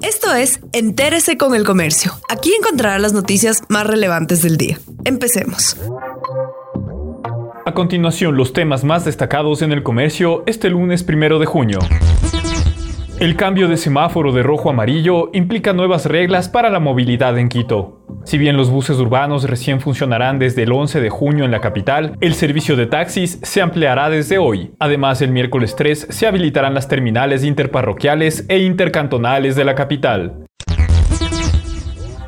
Esto 0.00 0.34
es 0.34 0.60
Entérese 0.72 1.36
con 1.36 1.54
el 1.54 1.64
Comercio. 1.64 2.12
Aquí 2.28 2.52
encontrará 2.58 2.98
las 2.98 3.12
noticias 3.12 3.62
más 3.68 3.86
relevantes 3.86 4.42
del 4.42 4.56
día. 4.56 4.78
Empecemos. 5.04 5.76
A 7.64 7.74
continuación, 7.74 8.36
los 8.36 8.52
temas 8.52 8.84
más 8.84 9.04
destacados 9.04 9.62
en 9.62 9.72
el 9.72 9.82
comercio 9.82 10.42
este 10.46 10.68
lunes 10.68 11.04
primero 11.04 11.38
de 11.38 11.46
junio. 11.46 11.78
El 13.22 13.36
cambio 13.36 13.68
de 13.68 13.76
semáforo 13.76 14.32
de 14.32 14.42
rojo 14.42 14.68
amarillo 14.68 15.30
implica 15.32 15.72
nuevas 15.72 16.06
reglas 16.06 16.48
para 16.48 16.70
la 16.70 16.80
movilidad 16.80 17.38
en 17.38 17.48
Quito. 17.48 18.00
Si 18.24 18.36
bien 18.36 18.56
los 18.56 18.68
buses 18.68 18.98
urbanos 18.98 19.44
recién 19.44 19.80
funcionarán 19.80 20.40
desde 20.40 20.64
el 20.64 20.72
11 20.72 21.00
de 21.00 21.08
junio 21.08 21.44
en 21.44 21.52
la 21.52 21.60
capital, 21.60 22.16
el 22.20 22.34
servicio 22.34 22.74
de 22.74 22.86
taxis 22.86 23.38
se 23.44 23.62
ampliará 23.62 24.10
desde 24.10 24.38
hoy. 24.38 24.72
Además, 24.80 25.22
el 25.22 25.30
miércoles 25.30 25.76
3 25.76 26.08
se 26.10 26.26
habilitarán 26.26 26.74
las 26.74 26.88
terminales 26.88 27.44
interparroquiales 27.44 28.44
e 28.48 28.58
intercantonales 28.58 29.54
de 29.54 29.64
la 29.66 29.76
capital. 29.76 30.41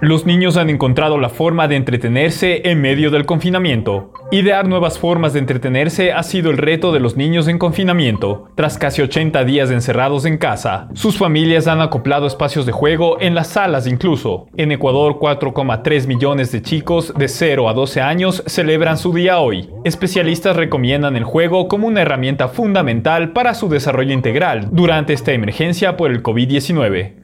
Los 0.05 0.27
niños 0.27 0.59
han 0.59 0.69
encontrado 0.69 1.17
la 1.17 1.31
forma 1.31 1.67
de 1.67 1.77
entretenerse 1.77 2.69
en 2.69 2.83
medio 2.83 3.11
del 3.11 3.25
confinamiento. 3.25 4.13
Idear 4.31 4.69
nuevas 4.69 4.99
formas 4.99 5.33
de 5.33 5.39
entretenerse 5.39 6.13
ha 6.13 6.23
sido 6.23 6.51
el 6.51 6.59
reto 6.59 6.93
de 6.93 7.01
los 7.01 7.17
niños 7.17 7.49
en 7.49 7.57
confinamiento. 7.57 8.51
Tras 8.55 8.77
casi 8.77 9.01
80 9.01 9.43
días 9.47 9.71
encerrados 9.71 10.27
en 10.27 10.37
casa, 10.37 10.89
sus 10.93 11.17
familias 11.17 11.69
han 11.69 11.81
acoplado 11.81 12.27
espacios 12.27 12.67
de 12.67 12.73
juego 12.73 13.19
en 13.19 13.35
las 13.35 13.47
salas 13.47 13.87
incluso. 13.87 14.47
En 14.59 14.73
Ecuador, 14.73 15.15
4,3 15.19 16.07
millones 16.07 16.53
de 16.53 16.61
chicos 16.61 17.15
de 17.17 17.27
0 17.27 17.71
a 17.71 17.73
12 17.73 18.03
años 18.03 18.43
celebran 18.45 18.99
su 18.99 19.15
día 19.15 19.39
hoy. 19.39 19.71
Especialistas 19.85 20.55
recomiendan 20.55 21.17
el 21.17 21.25
juego 21.25 21.67
como 21.67 21.87
una 21.87 22.03
herramienta 22.03 22.49
fundamental 22.49 23.33
para 23.33 23.55
su 23.55 23.71
desarrollo 23.71 24.13
integral 24.13 24.69
durante 24.71 25.15
esta 25.15 25.33
emergencia 25.33 25.97
por 25.97 26.11
el 26.11 26.23
COVID-19. 26.23 27.24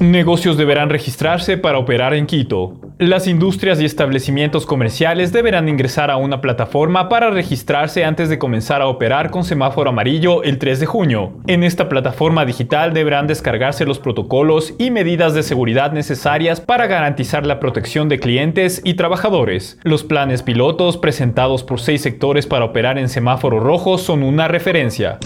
Negocios 0.00 0.56
deberán 0.56 0.90
registrarse 0.90 1.58
para 1.58 1.78
operar 1.78 2.14
en 2.14 2.26
Quito. 2.26 2.74
Las 2.98 3.26
industrias 3.26 3.80
y 3.80 3.84
establecimientos 3.84 4.64
comerciales 4.64 5.32
deberán 5.32 5.68
ingresar 5.68 6.08
a 6.12 6.16
una 6.16 6.40
plataforma 6.40 7.08
para 7.08 7.30
registrarse 7.30 8.04
antes 8.04 8.28
de 8.28 8.38
comenzar 8.38 8.80
a 8.80 8.86
operar 8.86 9.32
con 9.32 9.42
semáforo 9.42 9.90
amarillo 9.90 10.44
el 10.44 10.58
3 10.58 10.78
de 10.78 10.86
junio. 10.86 11.32
En 11.48 11.64
esta 11.64 11.88
plataforma 11.88 12.44
digital 12.44 12.94
deberán 12.94 13.26
descargarse 13.26 13.86
los 13.86 13.98
protocolos 13.98 14.72
y 14.78 14.92
medidas 14.92 15.34
de 15.34 15.42
seguridad 15.42 15.90
necesarias 15.90 16.60
para 16.60 16.86
garantizar 16.86 17.44
la 17.44 17.58
protección 17.58 18.08
de 18.08 18.20
clientes 18.20 18.80
y 18.84 18.94
trabajadores. 18.94 19.80
Los 19.82 20.04
planes 20.04 20.44
pilotos 20.44 20.96
presentados 20.96 21.64
por 21.64 21.80
seis 21.80 22.02
sectores 22.02 22.46
para 22.46 22.66
operar 22.66 22.98
en 22.98 23.08
semáforo 23.08 23.58
rojo 23.58 23.98
son 23.98 24.22
una 24.22 24.46
referencia. 24.46 25.18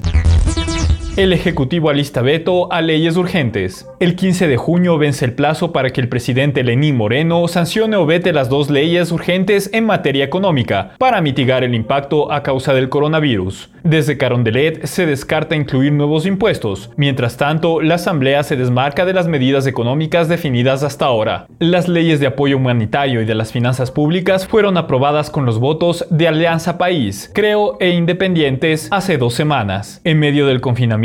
El 1.15 1.35
Ejecutivo 1.35 1.91
alista 1.91 2.23
veto 2.23 2.73
a 2.73 2.81
leyes 2.81 3.19
urgentes. 3.19 3.87
El 4.01 4.17
15 4.17 4.49
de 4.49 4.57
junio 4.57 4.97
vence 4.97 5.27
el 5.27 5.35
plazo 5.35 5.71
para 5.71 5.91
que 5.91 6.01
el 6.01 6.09
presidente 6.09 6.65
Lenín 6.65 6.97
Moreno 6.97 7.47
sancione 7.49 7.97
o 7.97 8.07
vete 8.07 8.33
las 8.33 8.49
dos 8.49 8.71
leyes 8.71 9.13
urgentes 9.13 9.69
en 9.75 9.85
materia 9.85 10.25
económica 10.25 10.93
para 10.97 11.21
mitigar 11.21 11.65
el 11.65 11.75
impacto 11.75 12.33
a 12.33 12.43
causa 12.43 12.73
del 12.73 12.89
coronavirus. 12.89 13.69
Desde 13.85 14.17
Carondelet 14.17 14.87
se 14.87 15.05
descarta 15.05 15.55
incluir 15.55 15.93
nuevos 15.93 16.25
impuestos. 16.25 16.91
Mientras 16.97 17.37
tanto, 17.37 17.83
la 17.83 17.97
Asamblea 17.97 18.43
se 18.43 18.57
desmarca 18.57 19.05
de 19.05 19.13
las 19.13 19.29
medidas 19.29 19.67
económicas 19.67 20.29
definidas 20.29 20.83
hasta 20.83 21.05
ahora. 21.05 21.47
Las 21.59 21.89
leyes 21.89 22.21
de 22.21 22.29
apoyo 22.29 22.57
humanitario 22.57 23.21
y 23.21 23.27
de 23.27 23.35
las 23.35 23.53
finanzas 23.53 23.91
públicas 23.91 24.47
fueron 24.47 24.79
aprobadas 24.79 25.29
con 25.29 25.45
los 25.45 25.59
votos 25.59 26.07
de 26.09 26.29
Alianza 26.29 26.79
País, 26.79 27.31
Creo 27.35 27.77
e 27.81 27.91
Independientes 27.91 28.89
hace 28.91 29.19
dos 29.19 29.35
semanas. 29.35 30.01
En 30.05 30.19
medio 30.19 30.47
del 30.47 30.61
confinamiento, 30.61 31.02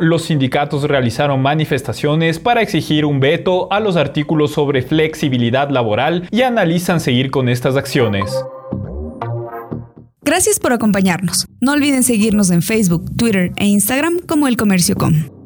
los 0.00 0.22
sindicatos 0.22 0.84
realizaron 0.84 1.42
manifestaciones 1.42 2.38
para 2.38 2.62
exigir 2.62 3.04
un 3.04 3.20
veto 3.20 3.70
a 3.72 3.80
los 3.80 3.96
artículos 3.96 4.52
sobre 4.52 4.82
flexibilidad 4.82 5.70
laboral 5.70 6.28
y 6.30 6.42
analizan 6.42 7.00
seguir 7.00 7.30
con 7.30 7.48
estas 7.48 7.76
acciones. 7.76 8.30
Gracias 10.22 10.60
por 10.60 10.72
acompañarnos. 10.72 11.46
No 11.60 11.72
olviden 11.72 12.02
seguirnos 12.02 12.50
en 12.50 12.62
Facebook, 12.62 13.04
Twitter 13.16 13.50
e 13.56 13.66
Instagram 13.66 14.20
como 14.26 14.46
El 14.46 14.56
Comercio 14.56 14.94
Com. 14.94 15.39